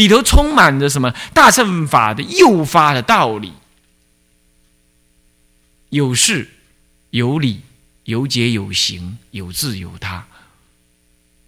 [0.00, 3.52] 里头充满着什么大乘法的诱发的道理，
[5.90, 6.48] 有事
[7.10, 7.60] 有理
[8.04, 10.26] 有解有行有智有他，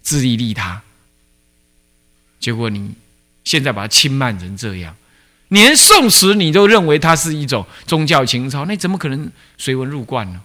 [0.03, 0.83] 自利利他。
[2.39, 2.93] 结果你
[3.43, 4.95] 现在把它轻慢成这样，
[5.47, 10.43] 连宋词你都认为它是一种宗教情操，那怎么可能随文入观呢？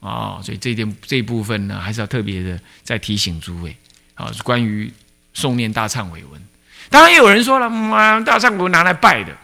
[0.00, 3.76] 啊，所以这点这一部分呢，还是要特别的再提醒诸位
[4.14, 4.92] 啊，关于
[5.38, 6.42] 诵念大忏悔文。
[6.90, 9.36] 当然也有人说了，妈，大忏悔文拿来拜的，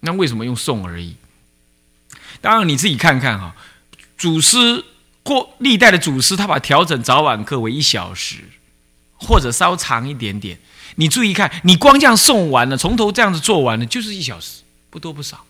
[0.00, 1.16] 那为什么用诵而已？
[2.40, 3.54] 当然你自己看看哈，
[4.16, 4.84] 祖师
[5.22, 8.36] 过历代的祖师，他把调整早晚课为一小时，
[9.16, 10.58] 或者稍长一点点。
[10.96, 15.44] 你注意看，你光这样诵完了，从头这样子做完了，就是一小时，不多不少。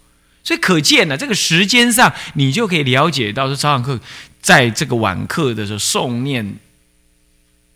[0.44, 4.00] 所以可见呢，这个时间上，你就可以了解到说，早晚课
[4.40, 6.56] 在这个晚课的时候诵念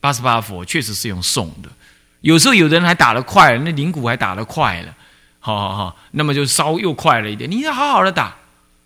[0.01, 1.69] 八十八佛，确实是用诵的。
[2.21, 4.95] 有时候有的人还打得快，那灵骨还打得快了，
[5.39, 7.49] 好好好，那么就稍又快了一点。
[7.51, 8.35] 你要好好的打，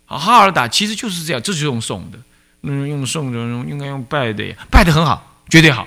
[0.06, 2.18] 好好的打，其实就是这样，这就是用诵的。
[2.62, 3.38] 嗯，用诵的，
[3.70, 5.86] 应该用拜的，拜的很好，绝对好。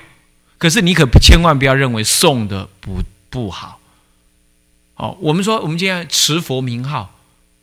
[0.58, 3.80] 可是你可千万不要认为诵的不不好。
[4.96, 7.14] 好，我们说我们今天持佛名号。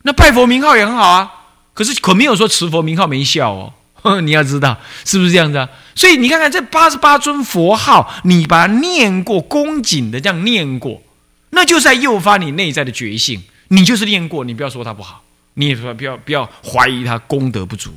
[0.03, 1.31] 那拜佛名号也很好啊，
[1.73, 3.73] 可是可没有说持佛名号没效哦。
[4.23, 5.69] 你要知道是不是这样子啊？
[5.95, 11.01] 所以你看看这八十八尊佛号，你把它念过，恭谨的这样念过，
[11.51, 13.43] 那就是在诱发你内在的觉性。
[13.67, 17.93] 你就是念过，你不要说它不好，你也说不要不要怀疑它功德不足。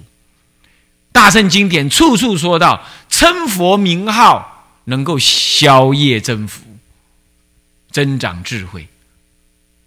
[1.10, 6.62] 大圣经典处处说到称佛名号能够消业增福、
[7.90, 8.88] 增长智慧，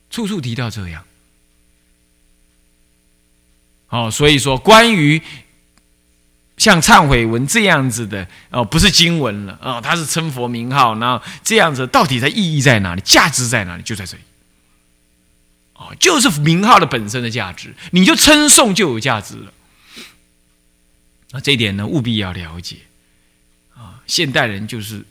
[0.09, 1.03] 处处提到这样。
[3.89, 5.21] 哦，所以说，关于
[6.57, 13.01] 像忏悔文这样子的哦，不是经文了哦，它是称佛名号，然后这样子到底的意义在哪里？
[13.01, 13.83] 价值在哪里？
[13.83, 14.23] 就在这里。
[15.73, 19.53] 哦，就是名号的本身的价值，你就称颂就有价值了。
[21.31, 22.77] 那，这一点呢，务必要了解。
[23.75, 25.05] 啊，现代人就是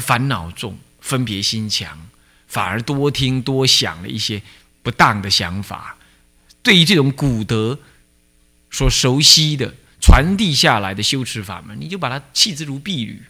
[0.00, 2.06] 烦恼重，分别心强，
[2.46, 4.40] 反而多听多想了一些
[4.84, 5.96] 不当的想法。
[6.62, 7.80] 对于这种古德
[8.70, 9.74] 所熟悉的
[10.06, 13.20] 传递下来的修持法门，你就把它弃之如敝履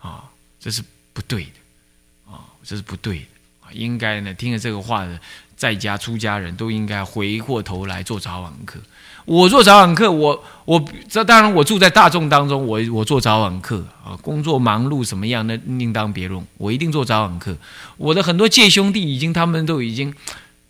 [0.00, 3.24] 啊，这是不对的啊，这是不对的
[3.62, 3.66] 啊！
[3.72, 5.20] 应该呢，听了这个话的
[5.56, 8.78] 在家出家人都应该回过头来做早晚课。
[9.24, 17.58] 我做早晚课，我我这当然我住在大众当中，我我做早晚课啊，工作忙碌什么样那另当别论，我一定做早晚课。
[17.96, 20.14] 我的很多戒兄弟已经，他们都已经。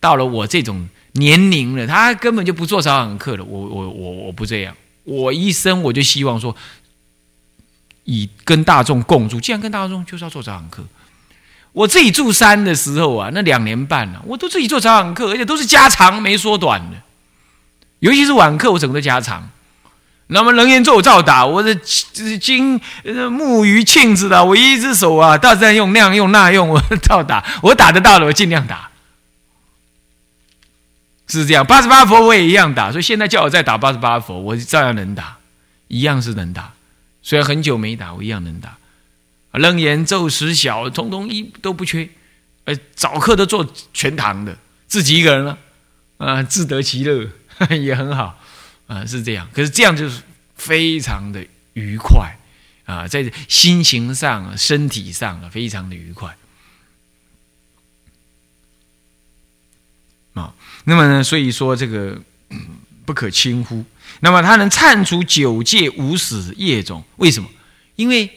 [0.03, 3.45] 到了我这种年龄了，他根本就不做早晚课了。
[3.45, 6.55] 我我我我不这样，我一生我就希望说，
[8.05, 9.41] 以跟大众共住。
[9.41, 10.85] 既然跟大众，就是要做早晚课。
[11.73, 16.97] 我自己住山的时候啊，那两年半呢，我都自己做早晚课，而且都是加长没缩短的。
[18.01, 19.51] 尤其是晚课，我整个都加长。
[20.29, 21.75] 那么人言咒照打，我的
[22.41, 22.81] 金
[23.33, 28.90] 木鱼磬子的，我一只手啊，到这用那样用那用，我照打，我打得到的，我尽量打。
[31.31, 35.39] 是这样，八十八佛我也一样打，所以现在叫我再打八十八佛，我照样能打，
[35.89, 36.75] 一样是能打。
[37.23, 38.77] 虽然很久没打，我一样能打。
[39.53, 42.09] 楞严咒十小，通通一都不缺。
[42.65, 45.59] 呃，早课都做全堂的，自己一个人了，
[46.19, 47.29] 啊，自得其乐
[47.81, 48.39] 也很好，
[48.87, 49.49] 啊，是这样。
[49.53, 50.23] 可是这样就是
[50.57, 52.39] 非常的愉快
[52.85, 56.37] 啊，在心情上、身体上非常的愉快。
[60.35, 60.55] 啊，
[60.91, 61.23] 那么呢？
[61.23, 62.21] 所以说这个
[63.07, 63.85] 不可轻忽。
[64.19, 67.49] 那么它能忏除九界无始业种，为什么？
[67.95, 68.29] 因为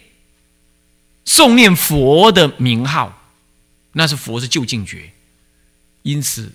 [1.26, 3.32] 诵念佛的名号，
[3.94, 5.12] 那是佛是究竟觉，
[6.04, 6.54] 因此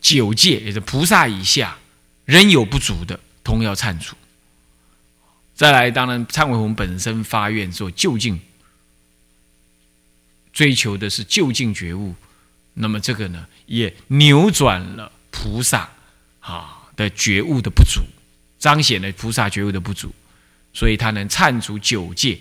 [0.00, 1.76] 九界也是菩萨以下
[2.24, 4.14] 仍有不足的，同要忏除。
[5.56, 8.40] 再来，当然忏悔文本身发愿做究竟，
[10.52, 12.14] 追求的是究竟觉悟。
[12.78, 15.88] 那么这个呢，也扭转了菩萨
[16.40, 18.02] 啊的觉悟的不足，
[18.58, 20.14] 彰显了菩萨觉悟的不足，
[20.74, 22.38] 所以他能忏除九界，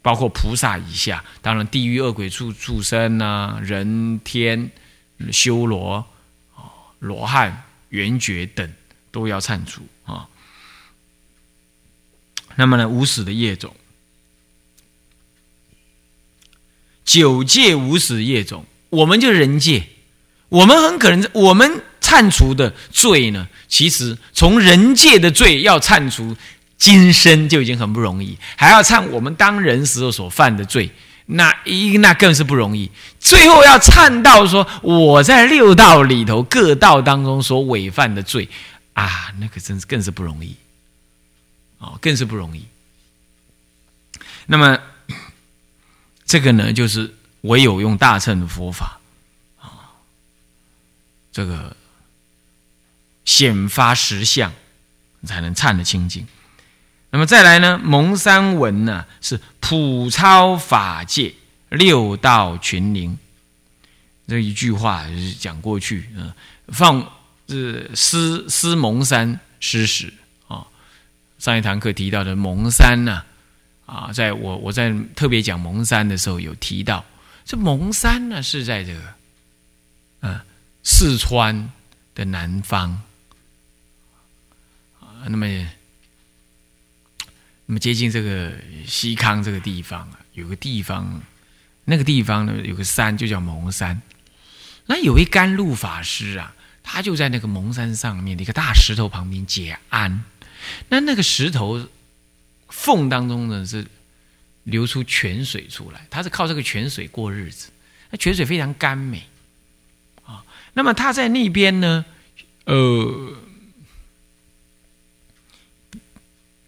[0.00, 4.70] 包括菩萨以下，当然地狱恶鬼畜畜生啊，人天
[5.30, 6.06] 修罗，
[7.00, 8.72] 罗汉圆觉等
[9.10, 10.26] 都要忏除啊。
[12.56, 13.76] 那么呢，无始的业种，
[17.04, 18.64] 九界无始业种。
[18.94, 19.84] 我们就是人界，
[20.48, 26.36] 我们很可能我们忏除的罪呢，其实从人界的罪要忏除
[26.76, 30.90] 今生就已经很不容易，还要忏我们当人时候所犯的罪，
[31.26, 32.90] 那一那更是不容易。
[33.18, 38.48] 最后要忏到说我在六道里头各道当中所违犯的罪
[38.92, 40.54] 啊，那个真是更是不容易，
[41.78, 42.66] 哦，更是不容易。
[44.46, 44.78] 那么
[46.26, 47.14] 这个呢，就是
[47.44, 49.00] 唯有用大乘的佛法
[49.60, 50.00] 啊，
[51.32, 51.76] 这个
[53.24, 54.52] 显发实相，
[55.26, 56.26] 才能忏得清净。
[57.10, 57.78] 那么再来呢？
[57.78, 61.34] 蒙山文呢是普超法界
[61.68, 63.16] 六道群灵，
[64.26, 66.32] 这一句话就是讲过去，嗯，
[66.68, 67.12] 放
[67.48, 70.12] 是思思蒙山师史
[70.48, 70.66] 啊。
[71.38, 73.22] 上一堂课提到的蒙山呢，
[73.86, 77.04] 啊，在我我在特别讲蒙山的时候有提到，
[77.44, 79.14] 这蒙山呢是在这个，
[80.20, 80.40] 嗯，
[80.82, 81.70] 四川
[82.14, 83.02] 的南方
[85.00, 85.46] 啊，那么。
[87.66, 88.52] 那么接近这个
[88.86, 91.22] 西康这个地方啊，有个地方，
[91.86, 94.02] 那个地方呢有个山就叫蒙山。
[94.84, 100.24] 那有一甘露法师啊，他就在那个蒙山上面的一个大石头旁边解安。
[100.90, 101.88] 那那个石头
[102.68, 103.86] 缝当中呢是
[104.64, 107.70] 流出泉水出来，他是靠这个泉水过日子。
[108.10, 109.22] 那泉水非常甘美
[110.24, 110.44] 啊。
[110.72, 112.04] 那么他在那边呢，
[112.64, 113.36] 呃，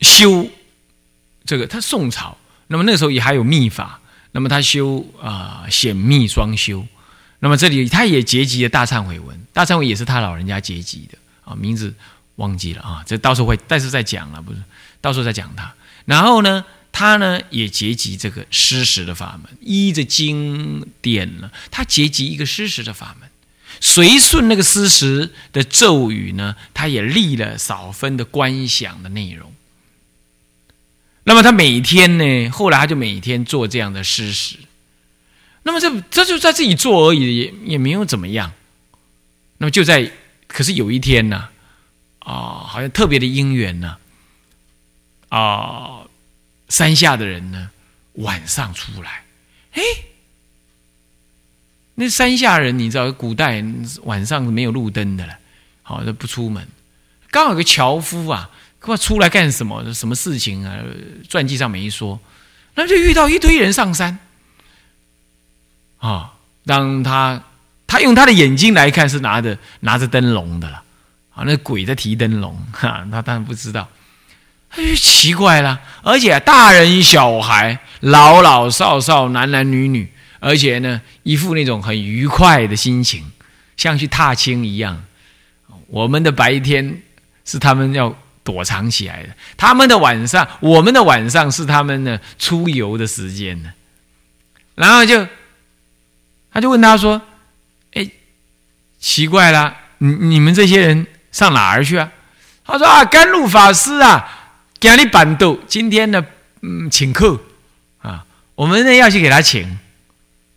[0.00, 0.48] 修。
[1.48, 4.00] 这个他宋朝，那么那时候也还有秘法，
[4.32, 6.84] 那么他修啊显密双修，
[7.38, 11.94] 那么这里他也结集了大忏悔文，大忏悔也是他老人家结集的啊，名字
[12.34, 14.58] 忘记了啊，这到时候会，但是再讲了，不是，
[15.00, 15.72] 到时候再讲他。
[16.04, 16.64] 然后呢，
[16.98, 23.28] 他呢也结集这个施食的法门，依着经典呢，他结集一个施食的法门，
[23.82, 29.52] 随顺那个施食的咒语呢，他也立了少分的观想的内容。
[31.24, 32.48] 那么他每天呢？
[32.48, 34.56] 后来他就每天做这样的施食。
[35.64, 38.54] 那么这这就在自己做而已，也也没有怎么样。
[39.58, 40.10] 那么就在，
[40.46, 41.50] 可是有一天呢，
[42.20, 43.98] 啊，好像特别的因缘呢，
[45.28, 46.05] 啊，
[46.76, 47.70] 山下的人呢
[48.12, 49.24] 晚上出来，
[49.72, 49.82] 哎，
[51.94, 53.64] 那山下人你知道，古代
[54.02, 55.38] 晚上没有路灯的了，
[55.82, 56.68] 好，那不出门，
[57.30, 58.50] 刚好有个樵夫啊。
[58.78, 59.92] 他出来干什么？
[59.92, 60.78] 什么事情啊？
[61.28, 62.20] 传记上没说。
[62.74, 64.18] 那就遇到一堆人上山
[65.98, 66.34] 啊！
[66.66, 67.42] 当他
[67.86, 70.84] 他用他的眼睛来看，是拿着拿着灯笼的了
[71.34, 71.42] 啊！
[71.44, 73.88] 那鬼在提灯笼哈，他当然不知道。
[74.70, 83.30] 他就奇怪了，而且大人小孩、老老少少、男男女女，而且呢，一副那种很愉快的心情，
[83.76, 85.04] 像去踏青一样。
[85.88, 87.02] 我们的白天
[87.44, 88.16] 是他们要。
[88.46, 93.70] 躲藏起来的，他们的晚上，我们的晚上是他们的出游的时间呢。
[94.76, 95.26] 然后就，
[96.52, 97.20] 他就问他说
[97.94, 98.08] ：“哎，
[99.00, 102.12] 奇怪了，你你们这些人上哪儿去啊？”
[102.64, 104.35] 他说：“啊，甘露法师啊，
[104.94, 106.24] 给你板豆，今天呢，
[106.60, 107.40] 嗯，请客
[107.98, 109.78] 啊，我们呢要去给他请。”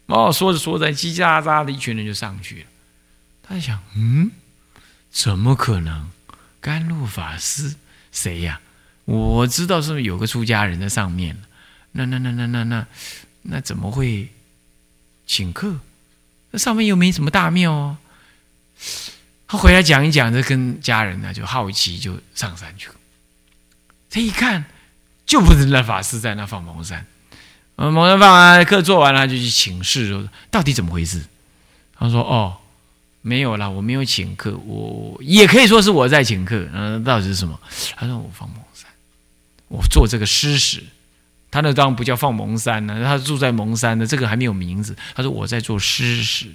[0.08, 2.66] 哦，说着说着，叽叽喳喳的一群人就上去了。
[3.44, 4.32] 他想：“嗯，
[5.12, 6.10] 怎么可能？”
[6.62, 7.76] 甘露法师
[8.12, 8.60] 谁呀？
[9.06, 11.36] 我知道是不是有个出家人在上面
[11.94, 12.86] 那那那那那那
[13.44, 14.30] 那怎么会
[15.26, 15.80] 请客？
[16.52, 17.98] 那上面又没什么大庙哦。
[19.48, 22.96] 他回来讲一讲，这跟家人呢就好奇，就上山去了。
[24.10, 24.66] 他一看，
[25.26, 27.06] 就不是那法师在那放蒙山。
[27.76, 31.26] 嗯，蒙山放完课做完了，就去请示说到底怎么回事。
[31.98, 32.58] 他说：“哦。”
[33.22, 36.66] 没有啦，我没有请客，我也可以说是我在请客。
[36.74, 37.60] 嗯，到底是什么？
[37.98, 38.90] 他说我放蒙山，
[39.68, 40.82] 我做这个施食。
[41.52, 44.96] 他那当然不叫放蒙山呢，他住在蒙山的，这个还没有名字。
[45.14, 46.48] 他说我在做施食。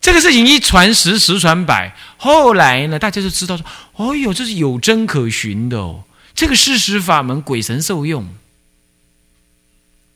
[0.00, 8.28] 这个事情一传十，十传百，后来呢，大家就知道说，哦哟，这是有真可循的哦，这个施食法门，鬼神受用。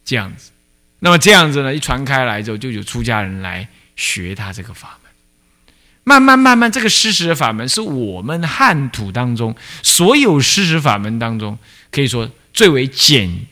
[0.04, 0.50] 这样子，
[1.00, 5.12] 那么这样子呢，一传开来之后，就有出家人来学他这个法门。
[6.04, 11.58] 慢慢慢慢，这个施食法门是我们汉土当中所有施食法门当中，
[11.90, 13.46] 可以说最为简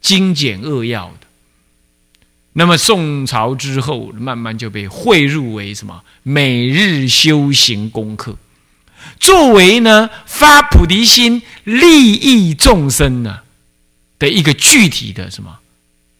[0.00, 1.28] 精简扼要的。
[2.54, 8.36] 那么宋朝之后，慢慢就被汇入为什么每日修行功课，
[9.18, 13.40] 作为呢发菩提心、利益众生呢
[14.18, 15.58] 的一个具体的什么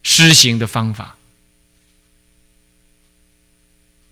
[0.03, 1.15] 施行的方法。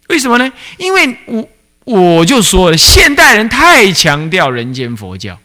[0.07, 0.51] 为什么呢？
[0.77, 1.49] 因为我。
[1.85, 5.39] 我就说了，现代人太强调人间佛教，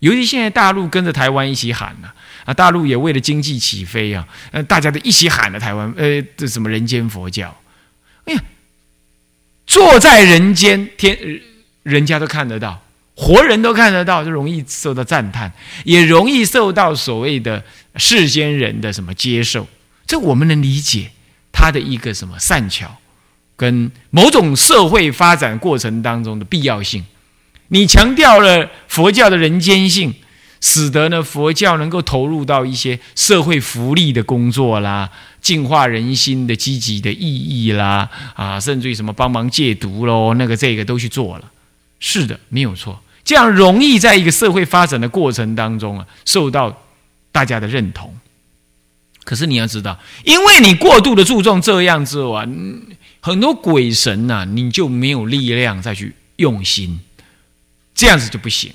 [0.00, 2.12] 尤其现在大陆跟着台湾一起喊了
[2.46, 7.56] 啊，大陆也为了经济起飞啊，呃，大家都一起喊了台湾，呃，这什么人间佛教？
[8.24, 8.42] 哎呀，
[9.68, 11.16] 坐在人间天，
[11.88, 12.82] 人家都看得到，
[13.14, 15.50] 活人都看得到，就容易受到赞叹，
[15.84, 17.64] 也容易受到所谓的
[17.96, 19.66] 世间人的什么接受。
[20.06, 21.10] 这我们能理解
[21.50, 22.98] 他的一个什么善巧，
[23.56, 27.04] 跟某种社会发展过程当中的必要性。
[27.68, 30.14] 你强调了佛教的人间性，
[30.60, 35.10] 使得呢佛教能够投入到一些社会福利的工作啦，
[35.42, 41.44] 净化人心的积极的意义啦，啊，甚至于什么帮忙戒毒喽，那个这个都去做了。
[42.00, 46.84] 是的，没有错，这样容易在一个社会发展的过程当中啊，受到
[47.32, 48.16] 大家的认同。
[49.24, 52.46] 可是你要知道，因为你过度的注重这样之后啊，
[53.20, 57.00] 很多鬼神呐，你就没有力量再去用心。
[57.94, 58.72] 这样子就不行，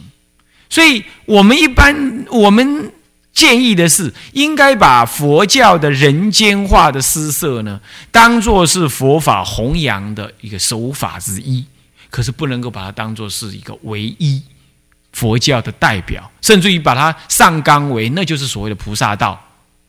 [0.70, 2.92] 所以我们一般我们
[3.32, 7.80] 建议的是，应该把佛教的人间化的施设呢，
[8.12, 11.65] 当做是佛法弘扬的一个手法之一，
[12.13, 14.39] 可是不能够把它当做是一个唯一
[15.13, 19.43] 佛教的代表，甚至于把它上纲为那就是所谓的菩萨道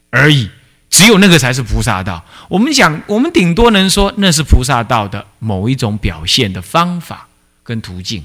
[0.08, 0.48] 而已，
[0.88, 2.24] 只有那个才是菩萨道。
[2.48, 7.28] 我们讲，我们顶多能说那是菩萨道的某一种表现的方法
[7.62, 8.24] 跟途径。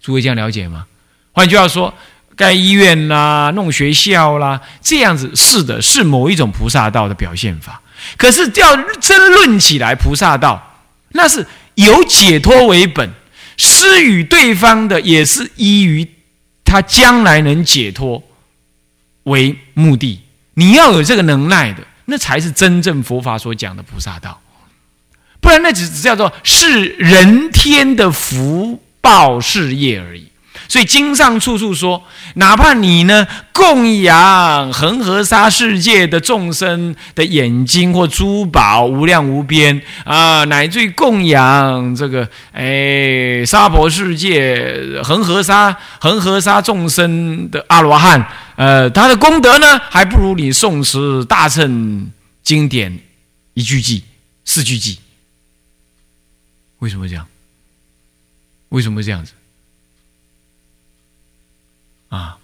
[0.00, 0.86] 诸位这样了解吗？
[1.30, 1.94] 换句话说，
[2.34, 7.80] 盖医院啦、弄学校啦，这样子是的，是某一种菩萨道的表现法。
[8.16, 11.46] 可是要争论起来，菩萨道那是
[11.76, 13.10] 有解脱为本，
[13.56, 16.06] 施与对方的也是依于
[16.64, 18.22] 他将来能解脱
[19.22, 20.20] 为目的。
[20.54, 24.42] 你要有这个能耐的，那才是真正佛法所讲的菩萨道。
[25.40, 28.82] 不然，那只只叫做是人天的福。
[28.98, 30.26] 报事业而已，
[30.68, 32.04] 所以经上处处说，
[32.34, 52.10] 哪怕你呢供养恒河沙世界的众生的眼睛或珠宝无量无边啊，乃至于供养这个哎沙婆世界恒河沙恒河沙众生的阿罗汉，呃，他的功德呢，还不如你诵持大乘
[52.42, 52.98] 经典
[53.54, 54.02] 一句偈
[54.44, 54.98] 四句偈。
[56.80, 57.26] 为什么这样？
[58.68, 59.32] 为什么这样子？
[62.08, 62.38] 啊，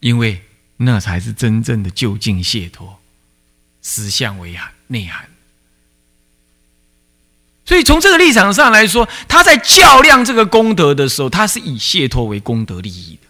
[0.00, 0.42] 因为
[0.78, 2.98] 那才是真正的究竟解脱，
[3.82, 5.28] 实相为涵内涵。
[7.64, 13.28] 所以从这个立场上来说，他在较量这个功德的时候，他是以解脱为功德利益的。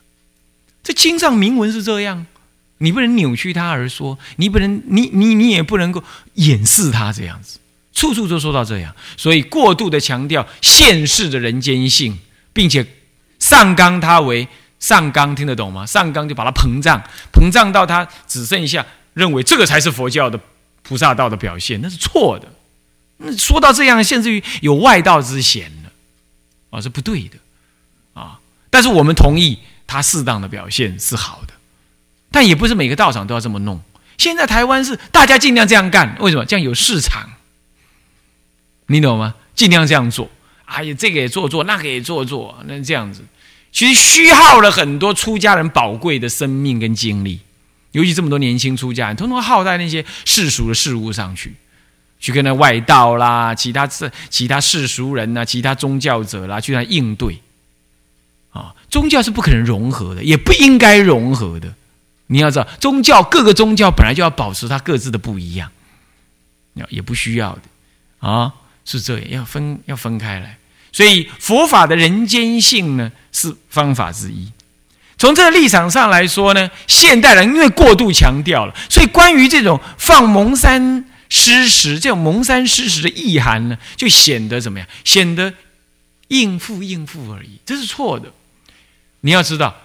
[0.82, 2.26] 这经上明文是这样，
[2.78, 6.04] 你不能扭曲他而说，你不能，你你你也不能够
[6.34, 7.58] 掩饰他这样子。
[7.94, 12.18] 处处都说到这样，所以过度的强调现世的人间性，
[12.52, 12.86] 并且
[13.46, 14.48] 上纲它为
[14.80, 15.86] 上纲，听得懂吗？
[15.86, 17.00] 上纲就把它膨胀，
[17.32, 18.84] 膨胀到它只剩下
[19.14, 20.36] 认为这个才是佛教的
[20.82, 22.48] 菩萨道的表现，那是错的。
[23.18, 25.92] 那说到这样，甚至于有外道之嫌了，
[26.70, 27.38] 啊，是不对的
[28.14, 28.40] 啊。
[28.68, 31.54] 但是我们同意他适当的表现是好的，
[32.32, 33.80] 但也不是每个道场都要这么弄。
[34.18, 36.44] 现在台湾是大家尽量这样干，为什么？
[36.44, 37.30] 这样有市场。
[38.88, 39.36] 你懂吗？
[39.54, 40.28] 尽量这样做。
[40.64, 43.24] 哎呀，这个也做做，那个也做做，那这样子，
[43.76, 47.40] 其实虚耗了很多出家人宝贵的生命跟精力。
[47.92, 51.54] 尤其这么多年轻出家人，通通耗在那些世俗的事物上去，
[52.18, 57.38] 去跟那外道啦、其他世、其他世俗人呐、其他宗教者啦，去那应对。
[58.48, 61.74] 啊，宗教是不可能融合的，也不应该融合的。
[62.28, 65.70] 你要知道，宗教各个宗教本来就要保持它各自的不一样，
[66.72, 68.54] 要也不需要的啊。
[68.86, 70.56] 是这样，要分要分开来，
[70.96, 74.50] 所以佛法的人间性呢是方法之一。
[75.18, 84.88] 从这个立场上来说呢，现代人因为过度强调了，所以关于这种放蒙山施食，这种蒙山施食的意涵呢，就显得怎么样？
[85.04, 85.52] 显得
[86.28, 88.32] 应付应付而已，这是错的。
[89.20, 89.76] 你要知道，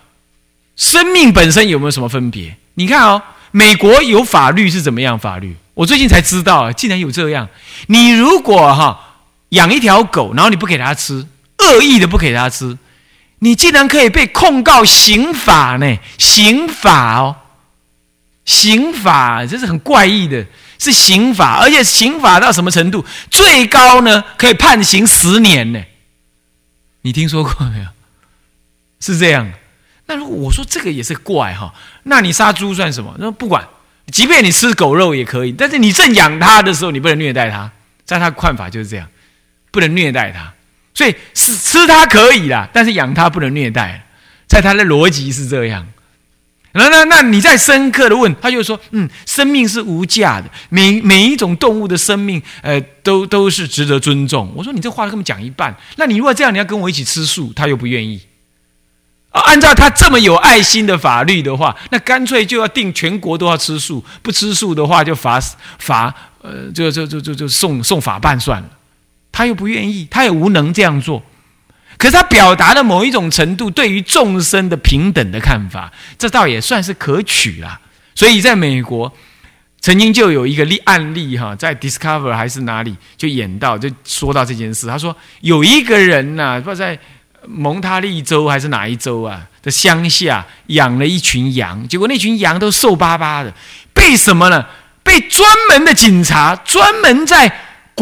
[0.77, 2.56] 生命本身有没有什么分别？
[2.75, 5.58] 你看哦，美国有法律是怎么样法律？
[5.74, 7.50] 我最近才知道，竟然有这样。
[7.88, 9.11] 你如果哈
[9.51, 11.25] 养一条狗，然后你不给它吃，
[11.60, 12.77] 恶意的不给它吃，
[13.39, 15.98] 你竟然可以被控告刑法呢？
[16.17, 17.36] 刑法哦，
[18.43, 20.46] 刑法这是很怪异的，
[20.77, 23.05] 是刑法，而且刑法到什么程度？
[23.29, 25.81] 最高呢可以判刑十年呢？
[27.03, 27.86] 你听说过没有？
[29.00, 29.51] 是这样。
[30.08, 33.15] 那如果我说这个也是怪哈，那你杀猪算什么？
[33.20, 33.67] 那不管。
[34.12, 37.72] 即便你吃狗肉也可以，但是你正养它的时候，你不能虐待它。
[38.03, 39.08] 在他看法就是这样，
[39.71, 40.53] 不能虐待它。
[40.93, 44.05] 所以吃吃它可以啦，但是养它不能虐待。
[44.47, 45.87] 在他的逻辑是这样。
[46.73, 54.51] 那那那你再深刻的问，他就说，嗯，生命是无价的，每每一种动物的生命，呃，都都是值得尊重。
[54.53, 58.21] 我说你这话根本讲一半，那你如果这样，你要跟我一起吃素，他又不愿意。
[59.29, 65.39] 啊，按照他这么有爱心的法律的话，那干脆就要定全国都要吃素，不吃素的话就罚
[65.79, 68.69] 罚，呃，就就就就就送送法办算了。
[69.31, 71.23] 他又不愿意，他也无能这样做。
[71.97, 77.79] 可是他表达了某一种程度对于众生的平等的看法，这倒也算是可取啦。
[78.15, 79.11] 所以在美国，
[79.79, 84.88] 曾经就有一个例案例哈，在 Discover 还是哪里就演到，就说到这件事。
[84.88, 86.97] 他说有一个人呐，不知道在
[87.47, 93.53] 蒙塔利州还是哪一州啊的乡下养了一群羊，结果那群羊都瘦巴巴的，
[93.93, 94.65] 被什么呢？
[95.03, 97.51] 被专门的警察专门在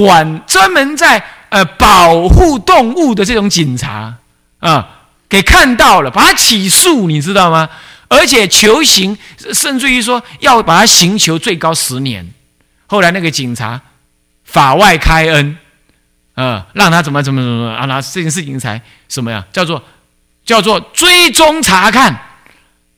[0.06, 1.24] 管，专门在。
[1.50, 4.13] 呃，保护动物的这种警察
[4.60, 4.88] 啊，
[5.27, 7.68] 给看到了，把他起诉，你知道吗？
[8.08, 9.18] 而且求刑，
[9.51, 12.32] 甚至于说要把他刑求最高十年。
[12.86, 13.82] 后来那个警察
[14.44, 15.58] 法外开恩，
[16.36, 19.44] 啊，让他怎么怎么怎么啊，那这件事情才什么呀？
[19.51, 19.84] 叫做
[20.46, 22.15] 叫做追踪查看，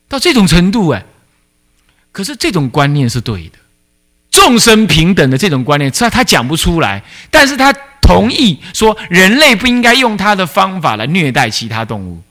[0.10, 1.05] 到这种程度哎。
[2.12, 3.58] 可是这种观念是对的，
[4.31, 7.71] 众生平等的这种观念，虽然他讲不出来，但是他。
[8.03, 12.21] 同意说人类不应该用他的方法来虐待其他动物，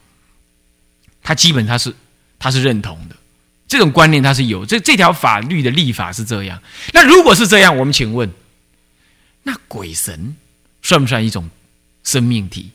[1.23, 1.95] 他基本他是
[2.41, 3.17] 他是认同的，
[3.69, 6.61] 这种观念他是有这这条法律的立法是这样。
[6.93, 8.31] 那如果是这样，我们请问，
[9.45, 10.37] 那鬼神
[10.83, 11.49] 算不算一种
[12.03, 12.73] 生命体？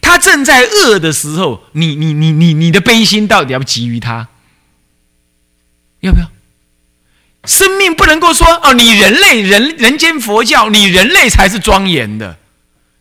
[0.00, 4.28] 他正在饿的时候，你你你你你的悲心到底要不给予他？
[6.00, 6.30] 要不要？
[7.44, 12.36] 生命不能够说哦，你人类人人间佛教，你人类才是庄严的。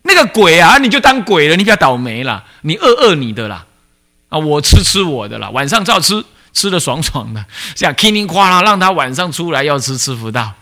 [0.03, 2.45] 那个鬼啊，你就当鬼了，你比较倒霉了。
[2.61, 3.65] 你饿饿你的啦，
[4.29, 5.49] 啊，我吃吃我的啦。
[5.49, 10.53] 晚上照吃，吃的爽爽的，这样叮铃哐啷，让他晚上出来要吃吃不到。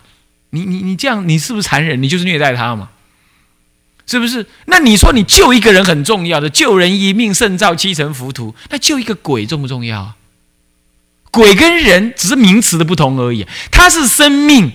[0.50, 2.02] 你你你这样，你是不是残忍？
[2.02, 2.88] 你就是虐待他嘛？
[4.08, 4.46] 是不是？
[4.66, 10.14] 那你说你救一个人很重要的，救人一命胜造七层浮屠，那救一个鬼重不重要？
[11.36, 14.72] 鬼跟人只是名词的不同而已，它是生命，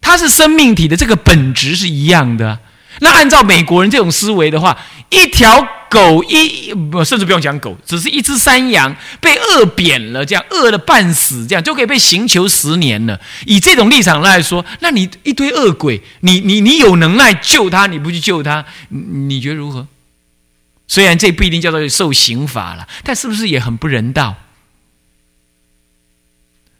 [0.00, 2.58] 它是生命体的这个本质是一样的。
[2.98, 4.76] 那按照美国人这种思维的话，
[5.10, 13.20] 一条狗一甚至不用讲狗，只是一只山羊被饿扁了，这样饿了半死，这样就可以被刑求十年了。
[13.46, 19.86] 以这种立场来说，那你一堆恶鬼，你你你有能耐救他，你不去救他，你觉得如何？
[20.86, 24.36] 虽然这不一定叫做受刑罚了，但是不是也很不人道？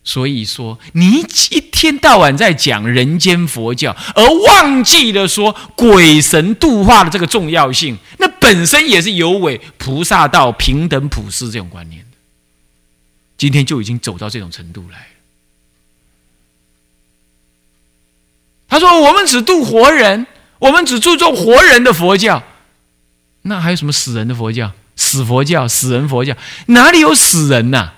[0.07, 12.19] 所以说，你一天到晚在讲人间佛教，而忘记了说鬼神度化的这个重要性，那本身也是有违菩萨道平等普世这种观念的。
[13.39, 15.07] 今天就已经走到这种程度来了
[18.69, 20.27] 他说：“我们只度活人，
[20.59, 22.43] 我们只注重活人的佛教，
[23.43, 24.73] 那还有什么死人的佛教？
[24.97, 26.37] 死佛教、死人佛教，
[26.67, 27.93] 哪里有死人呐？”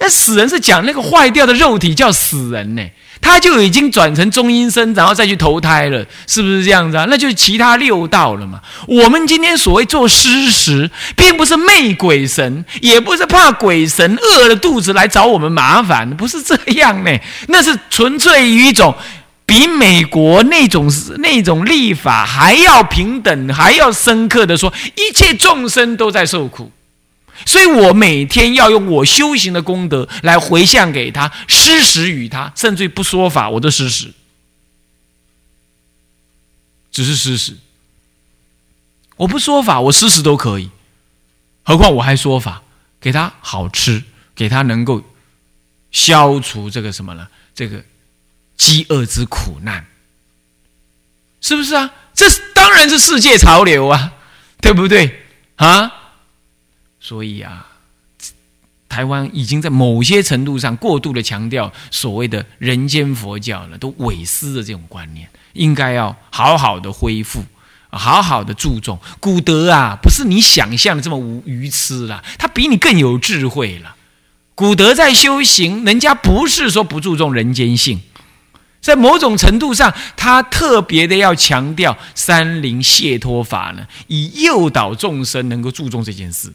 [0.00, 2.82] 那死人是讲那个坏掉的肉体叫死人呢，
[3.20, 7.06] 他就已经转成中阴身，然后再去投胎了，是不是这样子啊？
[7.10, 8.60] 那就是其他六道了嘛。
[8.86, 17.10] 我们今天所谓做施食，并不是媚鬼神，也不是怕鬼神饿了肚子来找我们麻烦，不是这样呢。
[17.48, 18.94] 那是纯粹于一种
[19.44, 26.70] 比美国那种那种立法还要平等、还要深刻的说，一切众生都在受苦。
[27.46, 34.12] 所以我每天要用我修行的功德来回向给他，施食与他，甚至于不说法我都施食，
[36.90, 37.56] 只是施食。
[39.16, 40.70] 我不说法，我施食都可以，
[41.62, 42.62] 何况我还说法，
[43.00, 45.02] 给他好吃，给他能够
[45.90, 47.28] 消除这个什么呢？
[47.54, 47.84] 这个
[48.56, 49.86] 饥饿之苦难，
[51.40, 51.90] 是不是啊？
[52.14, 54.12] 这当然是世界潮流啊，
[54.60, 55.24] 对不对
[55.56, 56.07] 啊？
[57.08, 57.66] 所以啊，
[58.86, 67.42] 台湾已经在某些程度上过度的强调所谓的人间佛教了，都伪失的这种观念，应该要好好的恢复，
[67.88, 73.96] 好好的注重古德啊，不是你想象的这么无愚痴了，他比你更有智慧了。
[74.54, 78.02] 古德在修行，人家不是说不注重人间性，
[78.82, 86.52] 在某种程度上，他特别的要强调三灵解脱法呢，以诱导众生能够注重这件事。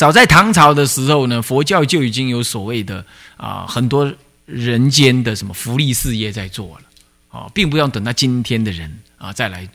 [0.00, 3.04] 早在唐朝的时候呢，佛教就已经有所谓的
[3.36, 4.10] 啊很多
[4.46, 9.68] 人间的什么福利事业在做了啊，并不要等到今天的人啊再来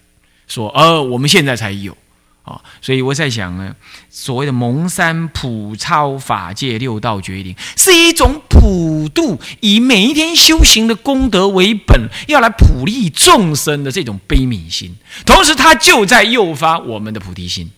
[0.47, 1.95] 说，呃，我们现在才有
[2.41, 3.75] 啊，所以我在想呢，
[4.09, 17.69] 所谓的蒙山普超法界六道决定，是一种普度，以每一天修行的功德为本，要来普利众生的这种悲悯心，同时它就在诱发我们的菩提心。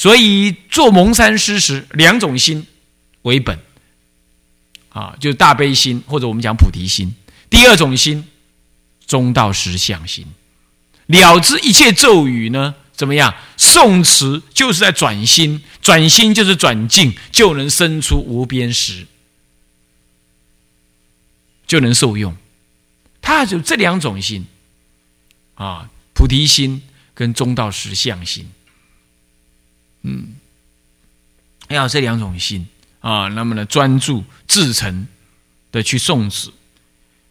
[0.00, 2.66] 所以做蒙山师时，两种心
[3.20, 3.58] 为本，
[4.88, 7.14] 啊，就是大悲心或者我们讲菩提心。
[7.50, 8.26] 第二种心，
[9.06, 10.26] 中道实相心，
[11.04, 12.76] 了知一切咒语呢。
[12.94, 13.34] 怎么样？
[13.58, 19.06] 宋词就是在转心，转心就是转境，就能生出无边时，
[21.66, 22.34] 就能受用。
[23.20, 24.46] 它就这两种心
[25.56, 26.82] 啊，菩提心
[27.12, 28.50] 跟中道实相心。
[30.02, 30.36] 嗯，
[31.68, 32.66] 要这两种心
[33.00, 35.06] 啊，那么呢，专注至诚
[35.72, 36.50] 的去诵持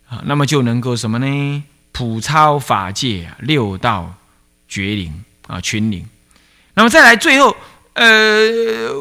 [0.08, 1.64] 啊，那么就能够什么呢？
[1.92, 4.16] 普超法界六道
[4.68, 5.24] 绝灵。
[5.50, 6.06] 啊，群灵，
[6.76, 7.58] 那么再来最后，
[7.94, 8.94] 呃，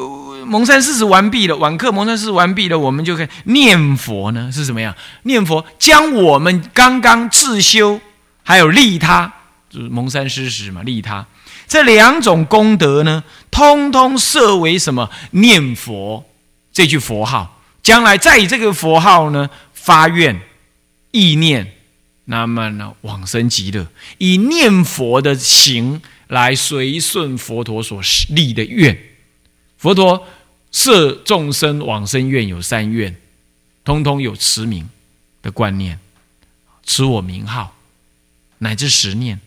[0.47, 4.95] 蒙山四十完毕了，晚课蒙山四十完毕了，我们就可以念佛呢，是什么样？
[5.21, 8.01] 念佛将我们刚刚自修，
[8.41, 9.31] 还有利他，
[9.69, 11.25] 就是蒙山施食嘛，利他
[11.67, 15.09] 这两种功德呢，通通设为什么？
[15.31, 16.25] 念佛
[16.71, 20.41] 这句佛号，将来再以这个佛号呢发愿
[21.11, 21.73] 意念，
[22.25, 26.01] 那么呢往生极乐，以念佛的行。
[26.29, 28.95] 来随顺佛陀所立的愿，
[29.79, 30.27] 佛陀
[30.71, 33.19] 设众生往生愿有三愿，
[33.83, 34.87] 通通有持名
[35.41, 35.99] 的观念，
[36.85, 37.75] 持我名号，
[38.59, 39.39] 乃至十念。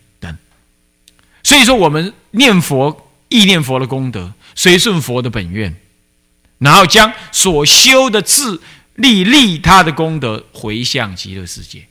[1.43, 5.75] 所以说，我们念佛意念佛的功德，随顺佛的本愿，
[6.59, 8.61] 然后将所修的自
[8.95, 11.87] 利利他的功德回向极乐世界。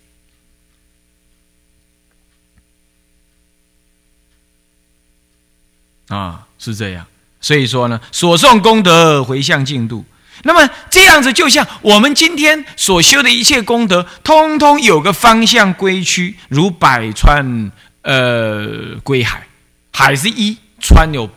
[6.08, 7.06] 啊，是这样，
[7.40, 10.04] 所以说呢，所送功德回向净土，
[10.42, 19.46] 那么这样子就像我们今天所修的一切功德，通通有个方向归去，如百川呃归海，
[19.92, 21.30] 海是一，川有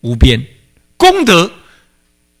[0.00, 0.44] 无边
[0.96, 1.50] 功德。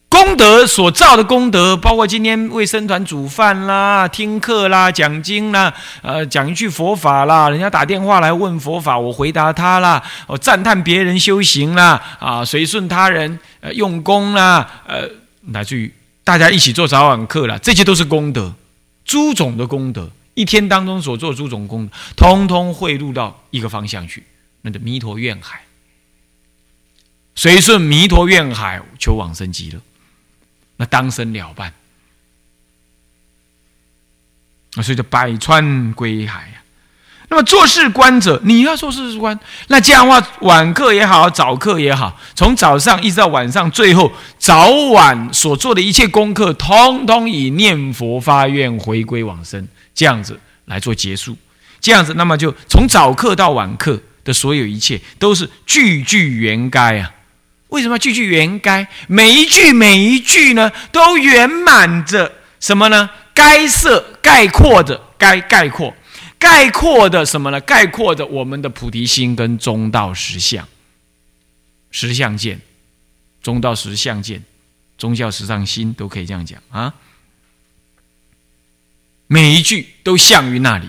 [0.08, 15.06] 功德所造的功德，包括今天为僧团煮饭啦、听课啦、讲经啦，呃，讲一句佛法啦，人家打电话来问佛法，我回答他啦，我赞叹别人修行啦，啊，随顺他人呃用功啦，呃，
[15.42, 15.92] 乃至于
[16.24, 18.54] 大家一起做早晚课啦，这些都是功德，
[19.04, 24.22] 诸种的功德，一天当中所做诸种功，通通汇入到一个方向去，
[24.60, 25.62] 那个弥陀愿海，
[27.34, 29.80] 随顺弥陀愿海求往生极乐。
[30.76, 31.72] 那当生了办，
[34.74, 36.62] 啊，所以叫百川归海呀。
[37.28, 49.66] 那么做事观者，你要做事观，那这样的话，晚课也好，早课也好，从早上一直到晚上，最后早晚所做的一切功课，通通以念佛发愿回归往生，
[49.96, 51.36] 这样子来做结束。
[51.80, 57.12] 这样子，那么就从早课到晚课的所有一切，都是句句圆该啊。
[57.68, 58.86] 为什么句句圆该？
[59.08, 63.10] 每一句每一句呢，都圆满着什么呢？
[63.34, 65.94] 该色概括的，该概括
[66.38, 67.60] 概括的什么呢？
[67.60, 70.66] 概括的我们的菩提心跟中道实相，
[71.90, 72.60] 实相见，
[73.42, 74.42] 中道实相见，
[74.96, 76.92] 宗教实上心都可以这样讲啊。
[79.26, 80.88] 每一句都向于那里，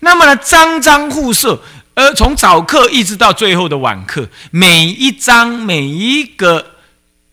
[0.00, 1.62] 那么呢，张张互射。
[1.94, 6.74] 而从早课一直到最后的晚课，每一章每一个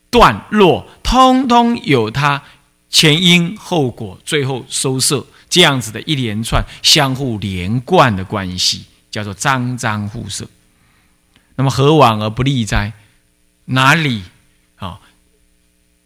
[0.09, 2.41] 段落，通通有它
[2.89, 10.47] 前因后果，最后收摄这样子的一连串相互连贯的关系，叫做章章互摄。
[11.55, 12.93] 那么何往而不利哉？
[13.65, 14.23] 哪里
[14.77, 14.99] 啊？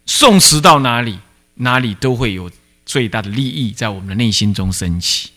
[0.04, 1.20] 宋词到哪里，
[1.54, 2.50] 哪里都会有
[2.88, 5.30] 最大的利益在我们的内心中升起。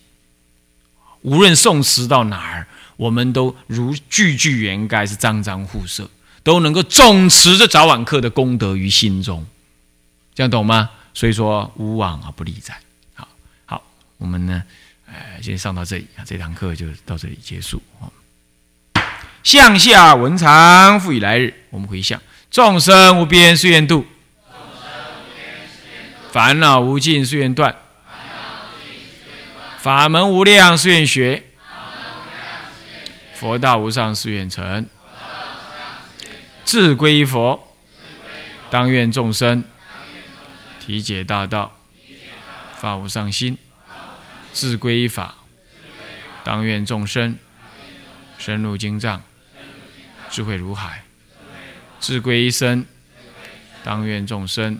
[1.22, 2.68] 无论诵持到哪儿。
[2.98, 6.08] 我们都如句句圆该，是张张互射，
[6.44, 9.44] 都能够总持着早晚课的功德于心中，
[10.36, 10.92] 这样懂吗？
[11.12, 12.80] 所以说无往而不利哉。
[13.16, 13.28] 好，
[13.66, 13.82] 好，
[14.20, 14.62] 我们呢，
[15.08, 18.06] 呃，先上到这里啊，这堂课就到这里结束啊
[19.44, 24.06] 向下文长复以来日，我们回向众生无边誓愿度，
[26.32, 27.76] 烦恼无尽誓愿断，
[29.78, 31.44] 法门无量誓愿学。
[33.34, 34.88] 佛道无上誓愿成，
[36.64, 37.76] 自归佛，
[38.70, 39.64] 当愿众生
[40.80, 41.76] 体解大道，
[42.78, 43.58] 发无上心；
[44.54, 45.36] 自归法，
[46.44, 47.38] 当愿众生
[48.38, 49.22] 深入经藏，
[50.30, 51.04] 智慧如海，
[52.00, 52.86] 自归一生，
[53.84, 54.80] 当愿众生